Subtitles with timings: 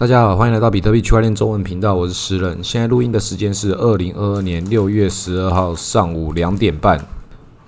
[0.00, 2.64] 大家好，欢迎来到比特币区块链中文频道，我是石人。
[2.64, 6.98] 现在录音的时间是二零二二年六月十二号上午两点半。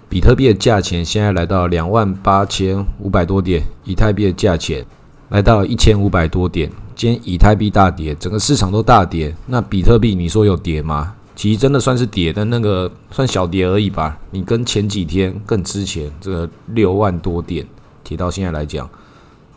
[0.08, 4.82] 比特币的价钱现在来到两万八千五百多点，以太币的价钱
[5.28, 6.70] 来到一千五百多点。
[6.96, 9.36] 今天以太币大跌，整个市场都大跌。
[9.46, 11.14] 那比特币你说有跌吗？
[11.36, 14.18] 其实真的算是跌，但那个算小跌而已吧。
[14.30, 17.66] 你跟前几天更之前这个六万多点
[18.02, 18.88] 跌到现在来讲，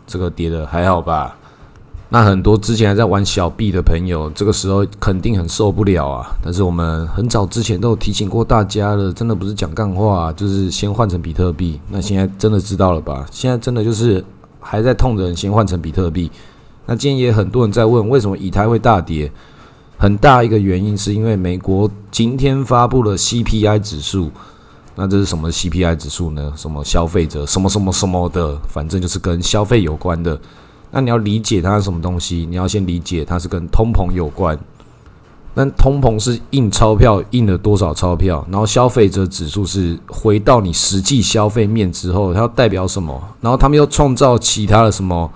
[0.05, 1.37] 这个跌的还好吧？
[2.15, 6.33] 那很多之前还在玩小币的朋友，这个时候肯定很受不了啊！
[6.41, 11.77] 但是我们很早之前都有提醒过大家了，真的不是讲干话，就是先换成比特币。
[11.89, 13.25] 那现在真的知道了吧？
[13.31, 14.23] 现在真的就是
[14.61, 16.31] 还在痛的人先换成比特币。
[16.85, 19.29] 那今天也很多人在问，为什么以太会大跌？
[19.97, 24.31] 很大一个原因是因为美国今天发布了 CPI 指数。
[24.95, 26.53] 那这是什么 CPI 指数呢？
[26.55, 30.39] 什么消费者什么什么什么的，反正就是跟消费有关的。
[30.95, 34.57] 那你要理解它是什么东西，你要先理解它是跟通膨有关。
[35.53, 43.21] 那通膨是印钞票印了多少钞票，然后消费者指数是回到你实际消费面之后，它要代表什么？
[43.41, 45.29] 然后他们又创造其他的什么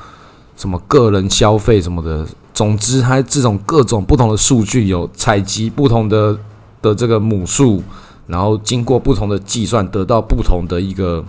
[0.56, 2.26] 什么个人消费什么的。
[2.54, 6.38] 总之，它这种各种不同的数据有采集不同的
[6.82, 7.84] 的这个母数，
[8.28, 11.22] 然后经过不同的计算得到不同的一个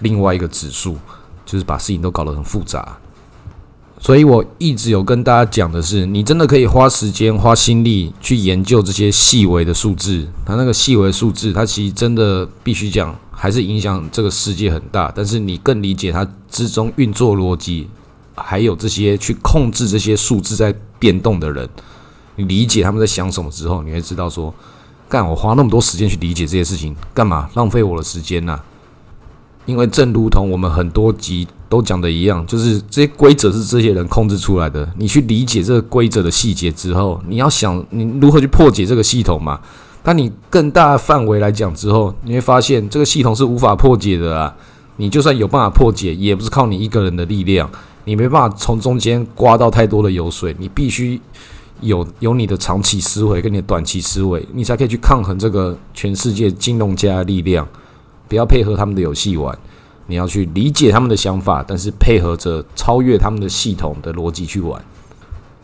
[0.00, 0.98] 另外一个指数，
[1.46, 2.98] 就是把事情都搞得很复杂。
[4.02, 10.26] 所以我一直有跟大家讲的是，你真的可以花时间、花心力去研究这些细微的数字。
[10.46, 15.12] 它那个细微数字，它其实真的必须讲，还是影响这个世界很大。
[15.14, 17.88] 但是你更理解它之中运作逻辑，
[18.34, 21.68] 还有这些去控制这些数字在变动的人，
[22.36, 24.52] 你理解他们在想什么之后，你会知道说，
[25.10, 27.50] 干我花那么多时间去理解这些事情干嘛？
[27.52, 28.58] 浪费我的时间呐！
[29.66, 34.86] 因为正如同我们很多集都讲的一样，就是这些规则是这些人控制出来的。
[34.98, 39.58] 你去理解这个规则的细节之后，你要想你如何去破解这个系统嘛？
[40.02, 44.52] 当你更大范围来讲之后，你会发现这个系统是无法破解的啊！
[44.96, 47.70] 你就算有办法破解，也不是靠你一个人的力量，
[48.04, 50.56] 你没办法从中间刮到太多的油水。
[50.58, 51.20] 你必须
[51.82, 57.64] 有有你的长期思维跟你的短期思维，你才可以去抗衡这个全世界金融家的力量。
[58.26, 59.56] 不要配合他们的游戏玩，
[60.10, 64.84] 你要去理解他们的想法，但是配合着超越他们的系统的逻辑去玩。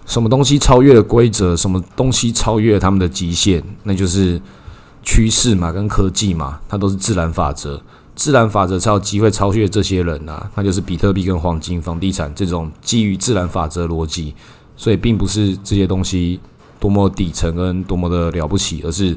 [0.07, 1.57] 什么东西超越了规则？
[1.57, 3.63] 什么东西超越了他们的极限？
[3.83, 4.41] 那就是
[5.03, 7.83] 趋势嘛，跟科技嘛，它都是自然法则。
[8.15, 14.33] 自然法则才有机会超越这些人呐，那就是比特币跟黄金、房地产这种基于自然法则逻辑。
[14.77, 16.39] 所以，并不是这些东西
[16.79, 19.17] 多么底层跟多么的了不起，而是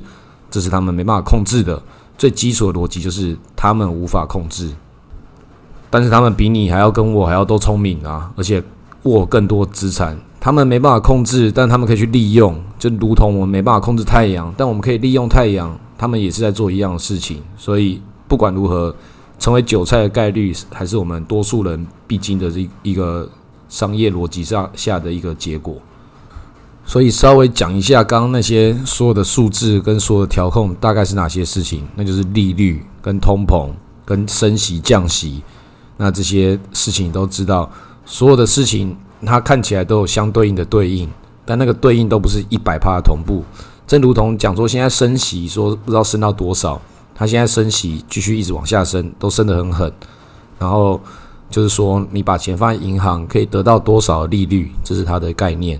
[0.49, 1.81] 这是他们没办法控制的。
[2.17, 4.71] 最基础的逻辑就是他们无法控制，
[5.89, 8.63] 但是他们比你还要跟我还要都聪明啊，而且
[9.03, 10.17] 握更多资产。
[10.39, 15.77] 他们没办法控制，但他们可以去利用，就如同我们没办法控制太阳，但我们可以利用太阳。
[15.97, 18.95] 他们也是在做一样的事情，所以不管如何，
[19.37, 23.29] 成为韭菜的概率还是我们多数人必经的这一个
[23.67, 25.75] 商业逻辑上下的一个结果。
[26.85, 33.69] 所以稍微讲一下刚刚那些所有的数字跟所有的调控大概是哪些事情，那就是利率跟通膨
[34.05, 35.43] 跟升息降息，
[36.01, 37.69] 那这些事情都知道，
[38.05, 38.95] 所有的事情
[39.25, 41.09] 它看起来都有相对应的对应，
[41.43, 43.43] 但那个对应都不是一百帕同步。
[43.85, 46.81] 正如同讲说现在升息说不知道升到多少，
[47.13, 49.91] 它现在升息继续一直往下升，都升得很狠，
[50.57, 51.01] 然后
[51.49, 55.77] 就是说你把钱放在银行可以得到多少利率，这是它的概念。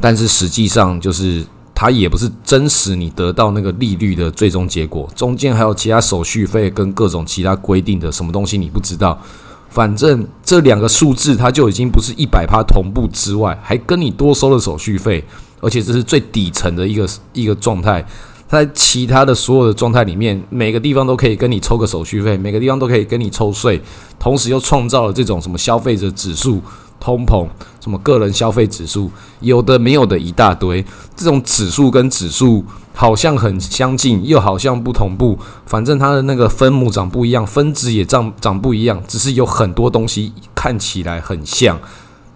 [0.00, 1.46] 但是实际上，就是
[1.78, 9.20] 它也不是真实你得到那个利率的最终结果，中间还有其他手续费跟各种其他规定的什么东西你不知道。
[9.68, 15.22] 反正这两个数字它就已经不是一百趴同步之外，还跟你多收了手续费，
[15.60, 18.02] 而且这是最底层的一个一个状态。
[18.48, 23.82] 在其他的所有的状态里面，每个地方都可以跟你抽个手续费，每个地方都可以跟你抽税，
[24.18, 26.62] 同时又创造了这种什么消费者指数。
[26.98, 27.46] 通膨，
[27.80, 30.84] 什么个人消费指数，有的没有的一大堆。
[31.14, 35.38] 这种指数跟指数好像很相近，又好像不同步。
[35.66, 39.00] 反正它的那个分母长不一样，分子也长长不一样。
[39.06, 41.78] 只是有很多东西看起来很像，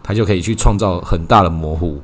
[0.02, 2.00] 它就可以去创造很大的模糊。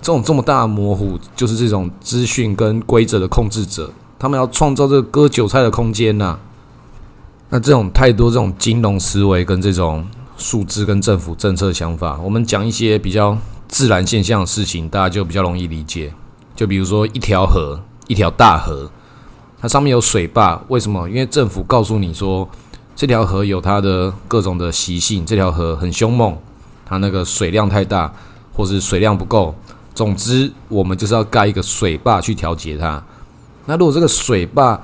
[0.00, 6.38] 这种这么大的模糊，就是这种资讯跟规则的控制者，他们要创造这个割韭菜的空间呐。
[7.48, 10.04] 那这种太多这种金融思维跟这种。
[10.42, 16.12] 数字跟政府政策想法，我们讲一些比较自然现象的事情，大家就比较容易理解。
[16.56, 18.90] 就比如说一条河，一条大河，
[19.60, 21.08] 它上面有水坝，为什么？
[21.08, 22.46] 因为政府告诉你说，
[22.96, 26.36] 这条河有它的各种的习性，这条河很凶猛，
[26.84, 28.12] 它那个水量太大，
[28.52, 29.54] 或是水量不够。
[29.94, 33.00] 总之，我们就是要盖一个水坝去调节它。
[33.66, 34.80] 那如果这个水坝，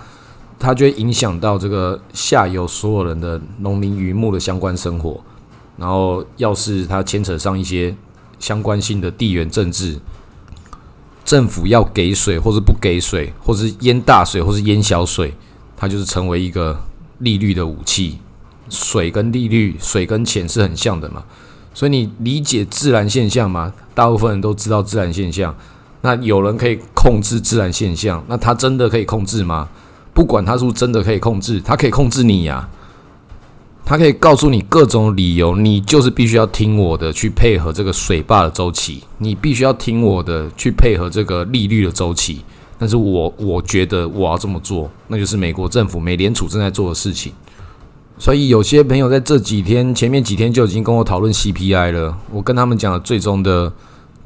[0.56, 5.20] 它就会影响到这个下游所有人的农林渔牧的相关生活。
[5.78, 7.94] 然后，要是它牵扯上一些
[8.38, 9.98] 相关性的地缘政治，
[11.24, 15.32] 政府要给水，或是不给水，或是淹大水，或是淹小水，
[15.76, 16.78] 它就是成为一个
[17.18, 18.18] 利率的武器。
[18.68, 21.22] 水跟利率，水跟钱是很像的嘛。
[21.72, 23.72] 所以你理解自然现象嘛？
[23.94, 25.54] 大部分人都知道自然现象。
[26.00, 29.68] 那有人可以控制自然现象，那他真的可以控制吗？
[30.12, 32.68] 不管他是不是真的可以控制，他可以控制你呀。
[33.88, 39.02] 他可以告诉你各种理由，你就是必须要听我的，去配合这个水坝的周期。
[39.16, 42.42] 你必须要听我的，去配合这个利率的周期。
[42.78, 47.32] 但是我我觉得我要这么做，那就是美国政府、美联储正在做的事情。
[48.18, 52.14] 所以有些朋友在这几天前面几天就已经跟我讨论 CPI 了。
[52.30, 53.72] 我跟他们讲的最终的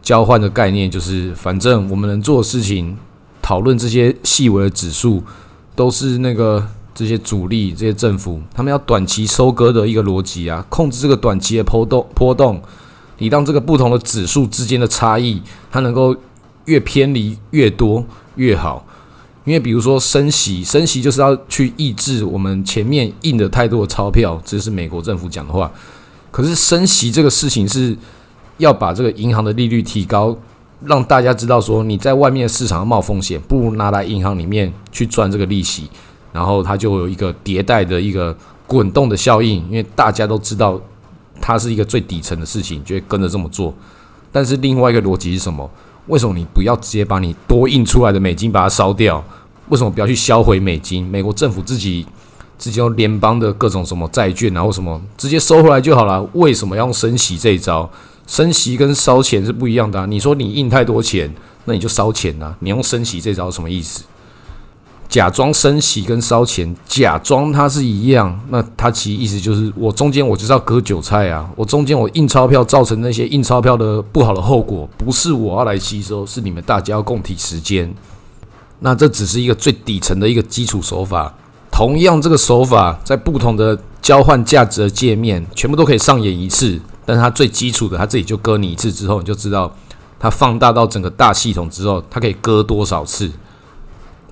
[0.03, 2.97] 交换的概念就是，反正我们能做的事情，
[3.41, 5.23] 讨论这些细微的指数，
[5.77, 12.61] 都是那个这些主力、这些政府他们要短期收割的一个逻辑啊，控制这个短期的波动波动，
[13.19, 15.41] 你让这个不同的指数之间的差异，
[15.71, 16.17] 它能够
[16.67, 18.05] 越偏离越多
[18.37, 18.87] 越好。
[19.45, 25.69] 因为比如说升息，升息就是要去抑制我们前面印的太多的钞票，这是美国政府讲的话。
[26.31, 27.97] 可是升息这个事情是
[28.59, 30.37] 要把这个银行的利率提高，
[30.85, 35.91] 让大家知道说你在外面市场冒风险，不如拿来银行里面去赚这个利息，
[36.33, 38.37] 然后它就有一个迭代的一个
[38.67, 39.65] 滚动的效应。
[39.69, 40.81] 因为大家都知道
[41.41, 43.75] 它是一个最底层的事情，就会跟着这么做。
[44.33, 45.71] 但是另外一个逻辑是什么？
[46.07, 49.23] 为什么你不要直接把你多印出来的美金把它烧掉？
[49.69, 51.07] 为什么不要去销毁美金？
[51.07, 52.05] 美国政府自己
[52.59, 56.23] 自己用联邦的各种什么债券啊，或什么直接收回来就好了？
[56.33, 57.89] 为什么要用升息这一招？
[58.27, 60.07] 升息跟烧钱是不一样的。
[60.07, 61.33] 你说你印太多钱，
[61.67, 62.57] 那你就烧钱啊！
[62.61, 64.05] 你用升息这招什么意思？
[65.13, 71.47] 假装升息跟烧钱，假装它是一样，那它其实意思就是我中间我就是要割韭菜啊！
[71.55, 77.95] 我中间我印钞票造成那些印钞票的不好的后果，不是我要来吸收，是你们大家要共体时间。
[78.79, 81.35] 那这只是一个最底层的一个基础手法。
[81.71, 86.81] 同样，这个手法在不同的交换价值的界面，全部都可以上演一次。
[87.05, 89.71] 但是它最基础的，它自己就割你一次之后，你就知道
[90.19, 93.31] 它放大到整个大系统之后，它可以割多少次。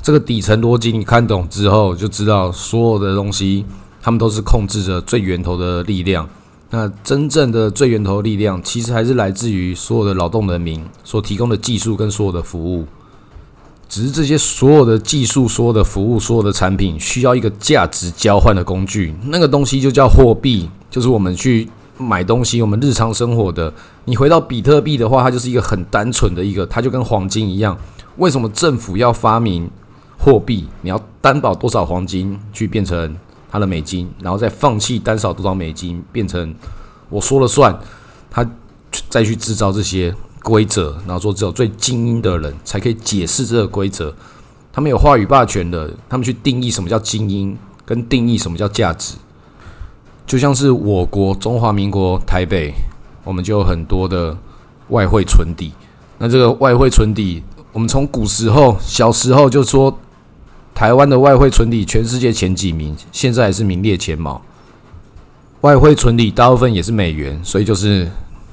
[0.03, 3.65] 这个底层逻辑你看懂之后，就知道所有的东西，
[4.01, 6.29] 他们都是控制着最源头的力量。
[6.71, 12.87] 那真正的最源头力量，其实还是来自于所有的劳动人民所提供的技术跟所有的服务。
[13.89, 21.69] 只是这些所有的技术、所有的服务、所有的产品，需要一个价值交换的工具，那个东西就叫货币，就是我们去
[21.99, 23.73] 买东西，我们日常生活的。
[24.05, 27.77] 你回到比特币的话，它就是一个很单纯的一个，它就跟黄金一样。
[28.17, 29.69] 为什么政府要发明？
[30.23, 33.17] 货币，你要担保多少黄金去变成
[33.51, 36.55] 它的美金，然后再放弃担保多少美金变成
[37.09, 37.75] 我说了算，
[38.31, 38.47] 他
[39.09, 44.15] 再去制造这些规则，然后说只有最精英的人才可以解释这个规则，
[44.71, 47.57] 他们有话语霸权的，他们去定义什么叫精英，
[47.87, 49.15] 跟定义什么叫价值，
[50.27, 52.75] 就像是我国中华民国台北，
[53.25, 54.37] 我们就有很多的
[54.91, 55.73] 外汇存底，
[56.19, 59.99] 那这个外汇存底，我们从古时候小时候就说。
[60.81, 64.41] 台湾的外汇存底全世界前几名，现在还是名列前茅。
[65.61, 68.11] 外汇存底大部分也是美元，所以就是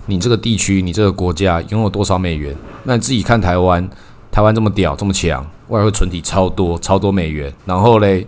[0.08, 2.54] 你这个地区、你这个国家拥有多少美元，
[2.84, 3.90] 那你自己看台湾，
[4.30, 7.50] 台湾这么屌、这么强，外汇存底超多、超多美元。
[7.64, 8.28] 然后嘞，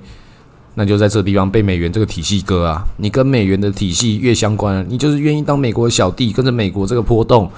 [0.75, 2.81] 那就在这个地方被美元这个体系割啊！
[2.95, 7.51] 你跟美元的体系越相关，你就是愿意当美国的小弟，跟着美国这个波动。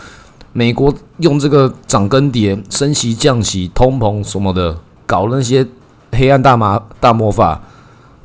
[0.54, 5.68] 美国用这个涨跟跌、升息降息、通膨什么的，搞那些。
[6.12, 7.60] 黑暗大麻大魔法，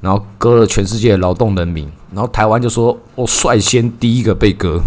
[0.00, 4.80] 然后割了全世界劳动人民，然后台湾就说我率先第一个被割，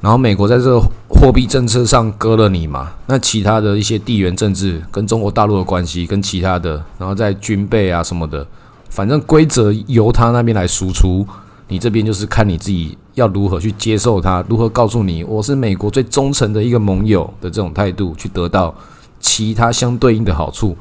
[0.00, 2.92] 然后美国在这个货币政策上割了你嘛？
[3.06, 8.46] 那其他的一些地缘政治跟中国大陆的关系，跟其他的，然后在军备啊什么的，
[8.90, 11.26] 反正规则由他那边来输出，
[11.68, 18.74] 你这边就是看你自己要如何去接受它，如何告诉你我是美国最忠诚的一个盟友的这种态度，去得到
[19.18, 20.76] 其他相对应的好处。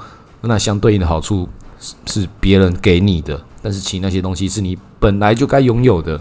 [0.48, 1.48] 那相对应的好处
[2.06, 6.20] 是别人给你的，但是其那些东西是你本来就该拥有的。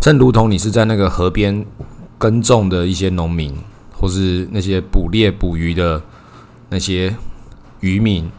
[0.00, 1.64] 正如同你是在那个河边
[2.18, 3.54] 耕种的一些农民，
[3.94, 6.02] 或是那些捕猎捕鱼的
[6.70, 7.14] 那些
[7.80, 8.30] 渔民，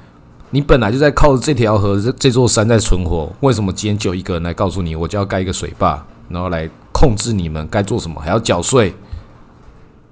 [0.49, 3.31] 你本来就在靠着这条河、这这座山在存活。
[3.41, 8.93] 为什么今天就一个人来告诉你，我就要盖一个水坝，然后来控制你们该做什么，还要缴税？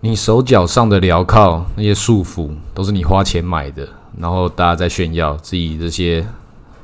[0.02, 3.86] 你手脚上的镣铐那些束缚都是你花钱买的，
[4.20, 6.28] 然后大家在炫耀自己这些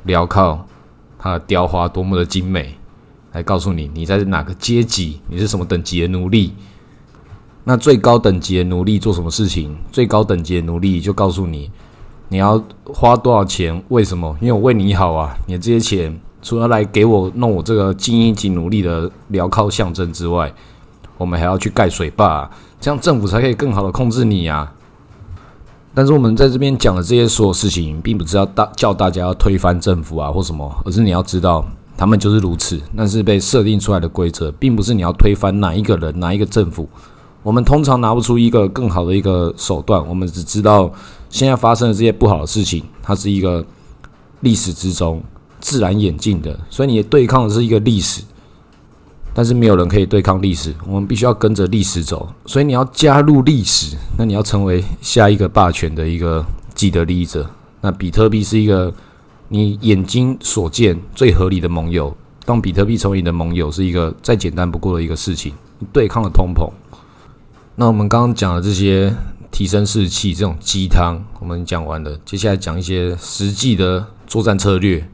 [0.06, 0.65] 镣铐
[1.20, 2.75] 它的雕花多么的精美，
[3.34, 6.54] 来告诉你你在哪个阶级，你是什么等级的奴隶。
[7.65, 9.75] 那最高等级的奴隶做什么事情？
[9.92, 11.70] 最高等级的奴隶就告诉你，
[12.30, 13.84] 你要花多少钱？
[13.89, 14.38] 为什么？
[14.39, 15.36] 因为我为你好啊！
[15.48, 20.54] 你这些钱除了来给我弄我这个精英级奴隶的镣铐象征之外，
[21.18, 22.48] 我们还要去盖水坝，
[22.80, 24.72] 这样政府才可以更好的控制你啊！
[25.96, 36.88] 但是我们在这边讲的这些所有事情，并不是要大叫大家要推翻政府啊或什么，而是你要知道，他们就是如此，那是被设定出来的规则，并不是你要推翻哪一个人、哪一个政府。
[37.42, 40.92] 我们通常拿不出一个更好的一个手段，我们只知道
[41.30, 43.64] 现在发生的这些不好的事情，它是一个
[44.42, 45.24] 历史之中
[45.62, 48.22] 自然演进的，所以你对抗的是一个历史，
[49.38, 57.46] 但是没有人可以对抗历史，我们必须要跟着历史走，所以你要加入历史，那你要成为下一个霸权的一个既得利益者。
[57.82, 58.92] 那比特币是一个
[59.50, 62.15] 你眼睛所见最合理的盟友，
[62.46, 65.54] 当比特币成为你的盟友，是一个再简单不过的一个事情，
[65.92, 66.72] 对抗了通膨。
[67.75, 69.13] 那我们刚刚讲的这些
[69.51, 72.18] 提升士气这种鸡汤，我们讲完了。
[72.24, 75.06] 接下来讲一些实际的作战策略。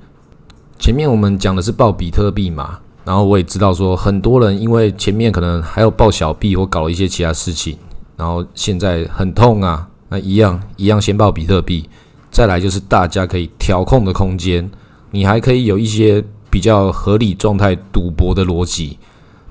[0.77, 7.77] 前面我们讲的是报比特币嘛，然后我也知道说，很多人因为前面可能还有报小币或搞一些其他事情，
[8.15, 9.87] 然后现在很痛啊。
[10.09, 11.89] 那一样一样，先报比特币，
[12.29, 14.69] 再来就是大家可以调控的空间，
[15.11, 18.97] 你还可以有一些比较合理状态赌博的逻辑。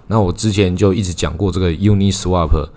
[0.06, 2.68] 那我之前就一直讲过这个 Uniswap。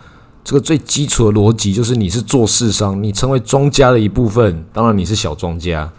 [0.46, 4.66] 这个最基础的逻辑就是，你是做市商，你成为庄家的一部分。
[4.74, 5.90] 当然，你是小庄家，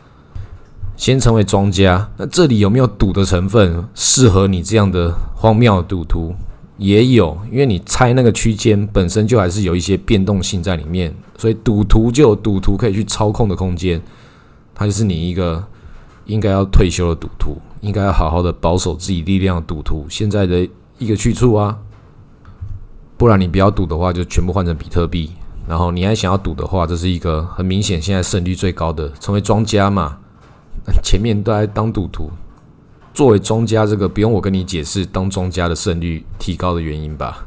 [0.97, 2.11] 先成为庄家。
[2.17, 3.85] 那这里有没有赌的成分？
[3.95, 6.35] 适合你这样的荒谬赌徒
[6.77, 14.01] 也有，因为你猜那个区间本身就还是有一些变动性在里面，所以赌徒就有赌徒可以去操控的空间。
[14.75, 15.65] 他就是你一个
[16.27, 21.79] 应该要退休的赌徒，应该要好好的保守自己力量的赌徒，现在的一个去处啊。
[23.17, 25.31] 不然你不要赌的话，就全部换成比特币。
[25.69, 30.19] 然后你还想要赌的话，这是一个很明显现在胜率最高的，成为庄家嘛。
[31.03, 32.31] 前面都在当赌徒，
[33.13, 37.47] 作为庄家，这个不用我跟你解释，当庄家的胜率提高的原因吧。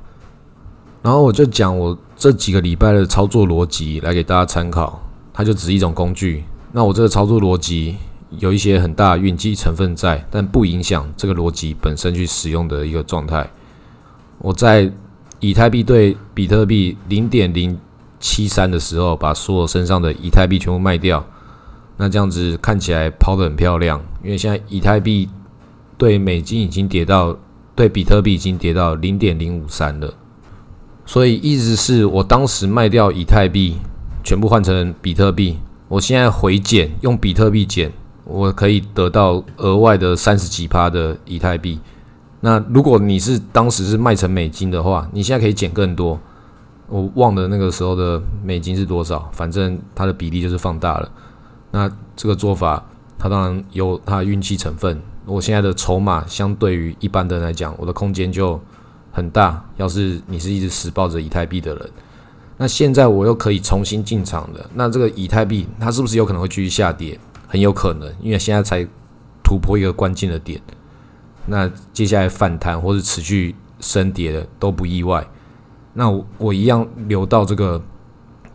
[1.02, 5.02] 然后我就讲我这几个礼拜的操作逻辑来给大家参考，
[5.34, 6.44] 它就只是一种工具。
[6.72, 7.96] 那我这个操作逻辑
[8.40, 13.50] 有一些很大运气成分在，但不影响这个逻辑本身去使用的一个状态。
[14.40, 14.92] 我在。
[15.40, 17.80] 以太币对比特币零点零
[18.20, 21.24] 七三的时候，把所有身上的以太币全部卖掉，
[21.98, 24.02] 那这样子看起来抛的很漂亮。
[24.24, 25.28] 因为现在以太币
[25.98, 27.36] 对美金已经跌到，
[27.76, 30.14] 对比特币已经跌到零点零五三了，
[31.06, 33.78] 所以意思是我当时卖掉以太币，
[34.24, 37.92] 全部换成比特币，我现在回减用比特币减，
[38.26, 41.80] 我可以得到额外的三十几趴的以太币。
[42.42, 46.20] 那如果你是当时是卖成美金的话，你现在可以减更多。
[46.90, 51.12] 我忘了那个时候的美金是多少，反正它的比例就是放大了。
[51.78, 52.84] 那这个做法，
[53.20, 55.00] 它当然有它运气成分。
[55.26, 58.60] 我现在的筹码相对于一般的人来讲，我的空间就
[59.12, 59.64] 很大。
[59.76, 61.90] 要是你是一直死抱着以太币的人，
[62.58, 67.20] 那现在我又可以重新进场的，那这个以太币它是不是有可能会继续下跌？
[67.48, 68.84] 很有可能，因为现在才
[69.44, 70.60] 突破一个关键的点。
[71.46, 75.26] 那接下来反弹或是持续升跌的都不意外。
[75.94, 77.82] 那我我一样留到这个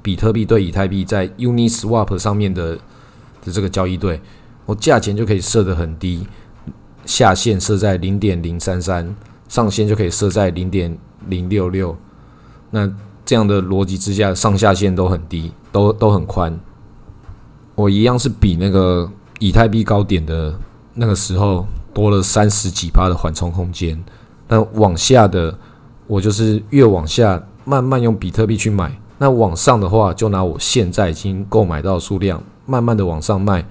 [0.03, 2.79] 比特币对以太币在 Uniswap 上面的
[3.43, 4.19] 的这个交易对，
[4.65, 6.27] 我价钱就可以设得很低，
[7.05, 9.15] 下限设在零点零三三，
[9.49, 10.97] 上限就可以设在零点
[11.27, 11.95] 零六六。
[12.71, 12.91] 那
[13.27, 16.59] 这样的逻辑之下，上下限都很低，都都很宽。
[17.75, 20.59] 我一样是比那个以太币高点的
[20.95, 21.67] 那个时候。
[21.95, 24.03] 多了三十几趴的缓冲空间，
[24.49, 25.55] 那往下的
[26.07, 33.63] 我就是越往下慢慢用比特币去买，那往上的话就拿我现在已经购买到数量慢慢的往上卖，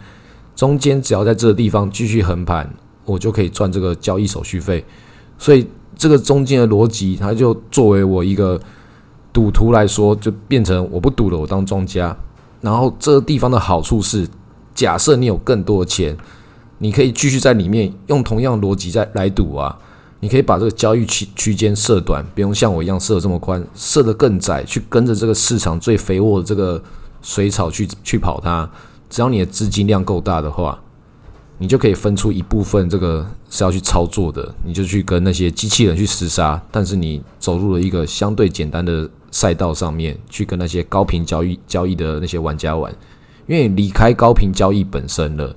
[0.56, 2.72] 中间只要在这个地方继续横盘，
[3.06, 4.86] 我就可以赚这个交易手续费。
[5.40, 8.60] 所以这个中间的逻辑，它就作为我一个
[9.34, 12.16] 赌徒来说，就变成我不赌了，我当庄家。
[12.62, 14.28] 然后这个地方的好处是，
[14.76, 16.16] 假设你有更多的钱。
[16.84, 19.78] 你可以继续在里面用同样逻辑再来赌啊！
[20.20, 26.82] 你可以把这个交易区区间设短，不用像我一样设这么宽，设得更窄，去跟着这个市场最肥沃的这个
[27.22, 28.68] 水草去去跑它。
[29.12, 30.82] 只要你的资金量够大的话，
[31.58, 36.60] 你就可以分出一部分这个是要去操作的，你就去跟那些机器人去厮杀。
[36.72, 42.90] 但是你走入了一个相对简单的赛道上面去跟那些高频交易交易的那些玩家玩，
[43.48, 45.48] 因为离开高频交易本身了，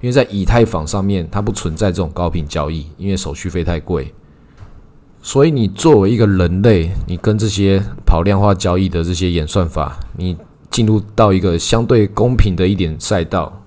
[0.00, 4.12] 因为在以太坊上面它不存在这种高频交易，因为手续费太贵。
[5.22, 10.36] 所以你作为一个人类，你跟这些跑量化交易的这些演算法，你
[10.70, 13.62] 进入到一个相对公平的一点赛道。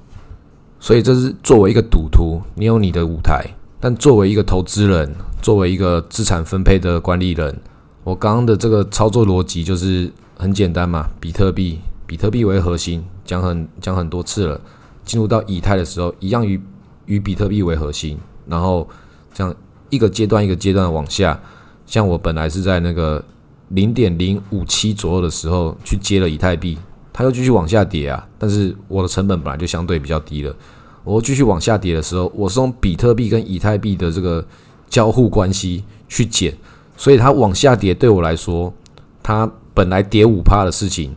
[0.79, 3.43] 所以这是作为一个赌徒，你有你的舞台；
[3.79, 7.59] 但作为一个投资人，作为一个资产分配的管理人，
[8.03, 14.61] 我刚刚的这个操作逻辑就是很简单嘛，比特币，比特币为核心，讲很讲很多次了。
[15.03, 16.61] 进入到以太的时候，一样与
[17.05, 18.87] 与比特币为核心，然后
[19.33, 19.55] 这样。
[19.91, 21.41] 一个阶段一个阶段的往下，
[21.87, 23.25] 像我本来是在那个
[23.69, 26.77] 零点零五七左右的时候去接了以太币，
[27.19, 28.25] 它又继续往下跌啊。
[28.37, 30.55] 但是我的成本本来就相对比较低了，
[31.03, 34.45] 我继续往下跌的时候，我是用比特币跟以太币的这个
[34.89, 36.55] 交互关系去减，
[36.95, 38.73] 所以它往下跌对我来说，
[39.21, 41.13] 它本来跌五趴的事情，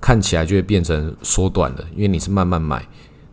[0.00, 2.82] 看起来就会变成缩短了，因为你是慢慢买，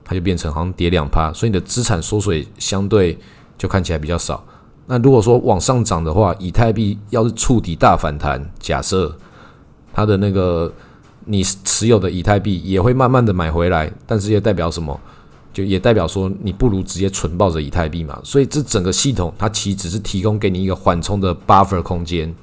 [0.03, 3.17] 它就变成好像跌两趴，所以你的资产缩水相对
[3.57, 4.43] 就看起来比较少。
[4.87, 9.15] 那如果说往上涨的话，以太币要是触底大反弹，假设
[9.93, 10.69] 它的那个
[11.29, 14.99] 你持有的以太币也会慢慢的买回来，但是也代表什么？
[15.53, 18.19] 就也代表说你不如直接存抱着以太币嘛。
[18.23, 22.33] 所以这整个系统它其实只是提供给你一个缓冲的 buffer 空间。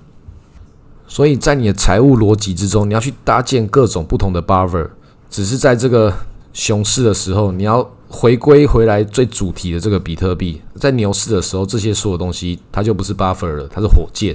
[1.07, 4.89] 所以在你的财务逻辑之中，你要去搭建各种不同的 buffer，
[5.29, 6.13] 只是在这个
[6.53, 7.91] 熊市的时候，你要。
[8.09, 14.35] 回归回来最主题的这个比特币，在牛市的时候，这些所有东西它就不是 buffer 了，它是火箭。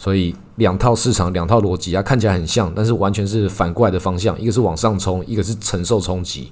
[0.00, 4.40] 所以两套市场、两套逻辑啊，看起来很像，但是完全是反过来的方向。
[4.40, 6.50] 一个是往上冲，一个是承受冲击。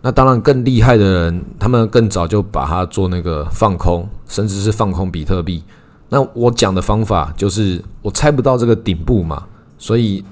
[0.00, 5.62] 那当然更厉害的人，他们更早就把它做那个放空，甚至是放空比特币。
[6.08, 9.44] 那我讲的方法就是，我猜不到这个顶部嘛，
[9.76, 10.24] 所以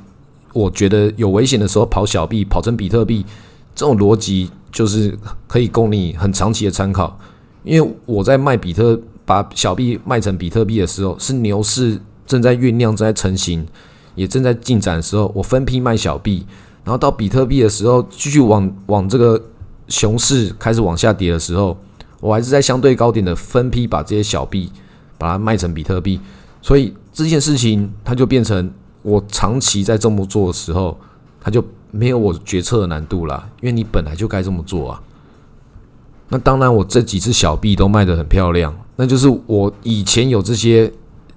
[0.54, 3.22] 我觉得有危险的时候跑小币，跑成比特币，
[3.75, 4.50] 这种逻辑。
[4.72, 5.14] 就是
[5.46, 7.18] 可以供你很长期的参考，
[7.62, 13.66] 因为我在卖比特，把小币卖成比特币的时候，是牛市正在酝酿、正在成型，
[14.14, 16.46] 也正在进展的时候，我分批卖小币，
[16.85, 19.40] 然后到比特币的时候，继续往往这个
[19.88, 21.76] 熊市开始往下跌的时候，
[22.20, 24.70] 我还是在相对高点的分批把这些小币
[25.18, 26.20] 把它卖成比特币，
[26.61, 28.70] 所以这件事情它就变成
[29.02, 30.98] 我长期在这么做的时候，
[31.40, 31.64] 它就。
[31.94, 35.02] 没有我决策的难度了，因为你本来就该这么做啊。
[36.33, 40.90] 那当然，我这几次小币都卖得很漂亮，那就是我以前有这些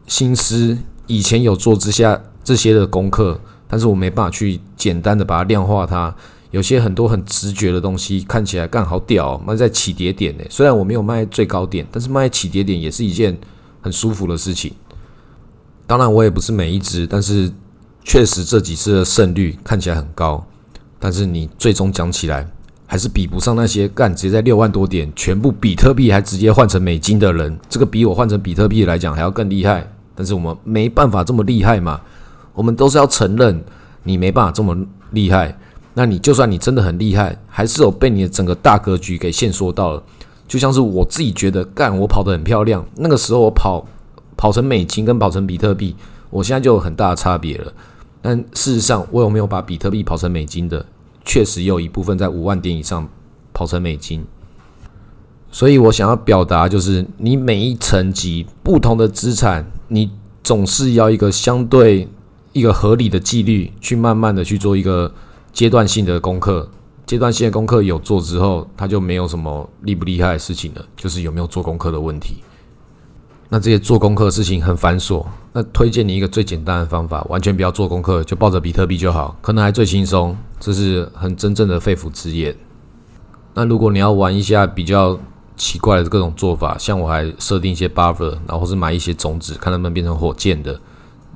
[0.08, 6.16] 心思，以前有做之下这些的功课，但是我没办法去简单的把它量化它。
[6.52, 10.44] 有些很多很直觉的东西，看起来干好屌，卖在起跌点呢。
[10.50, 13.38] 虽然我没有卖最高点，但是卖起跌点也是一件
[13.82, 14.72] 很舒服的事情。
[15.86, 17.52] 当然，我也不是每一只，但是。
[18.08, 20.46] 确实这几次的胜率看起来很高，
[21.00, 22.48] 但是你最终讲起来
[22.96, 27.60] 还是比不上那些干直接在六万多点全部比特币还直接换成美金的人。
[27.68, 32.00] 这个比我换成比特币来讲还要更厉害，但是我们没办法这么厉害嘛。
[32.54, 33.62] 我们都是要承认
[34.04, 34.74] 你没办法这么
[35.12, 35.54] 厉害。
[35.94, 40.02] 那你就算你真的很厉害，还是有被你的整个大格局给限缩到了。
[40.48, 43.86] 就像是我自己觉得干我跑得很漂亮，那个时候我跑
[44.38, 45.94] 跑成美金跟跑成比特币，
[46.30, 47.74] 我现在就有很大的差别了。
[48.22, 50.86] 但事实上，我有没有把比特币跑成美金的？
[51.26, 53.10] 确实有一部分在五万点以上
[53.54, 54.24] 跑成美金。
[55.52, 60.12] 所以我想要表达就是，你每一层级不同的资产，你
[60.44, 62.08] 总是要一个相对
[62.54, 65.14] 一个合理的纪律，去慢慢的去做一个
[65.52, 66.70] 阶段性的功课。
[67.06, 72.38] 阶段性的功课有做之后，它就没有什么厉不厉害的事情了，就是有没有做功课的问题。
[73.48, 80.36] 那这些做功课的事情很繁琐，那推荐你一个最简单的方法，完全不要做功课，就抱着比特币就好，可能还最轻松。
[80.60, 82.56] 这是很真正的肺腑之言。
[83.54, 85.18] 那如果你要玩一下比较
[85.56, 90.74] 奇怪的各种做法，像我还设定一些 buffer，然后是买一些种子，看能不能变成火箭的，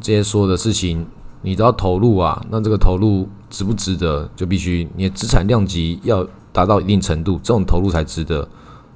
[0.02, 1.06] 这些所有的事情
[1.44, 2.44] 你都要投入啊。
[2.50, 8.46] 那这个投入值不值得，就必须你的资产量级要达到一定程度，这种投入才值得。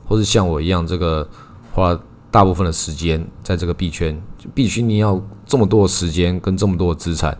[0.05, 1.27] 或是像我一样，这个
[1.71, 1.97] 花。
[2.33, 7.37] 大部分的时间在这个币圈，就必须你要这么多的时间跟这么多的资产。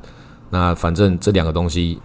[0.51, 1.99] 那反正这两个东西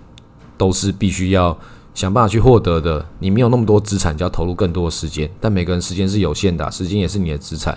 [0.56, 1.54] 都是必须要
[1.92, 3.04] 想办法去获得的。
[3.18, 5.30] 你没有那么多资产，就要投入更多的时间。
[5.38, 7.76] 但每个人时间是有限的，时间也是你的资产。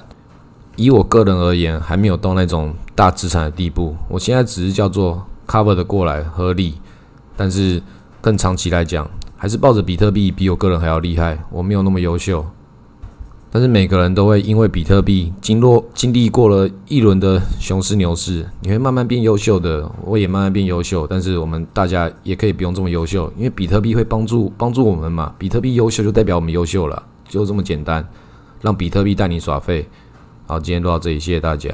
[0.78, 3.94] 以我个人而言，还没有到那种大资产的地步。
[4.08, 6.76] 我现在只是叫做 cover 的过来合理，
[7.36, 7.84] 但是
[8.22, 11.38] 更长期来讲，还是抱着比特币比我个人还要厉害。
[11.52, 12.46] 我没有那么优秀。
[13.54, 21.06] 但是每个人都会因为比特币经过经历过了一轮的熊市牛市，你会慢慢变优秀的，我也慢慢变优秀。
[21.06, 25.34] 但是我们大家也可以不用这么优秀，因为比特币会帮助帮助我们嘛。
[25.38, 28.08] 比特币优秀就代表我们优秀了，就这么简单。
[28.62, 29.86] 让比特币带你耍废。
[30.48, 31.70] 好，今天录到这里，谢谢大家。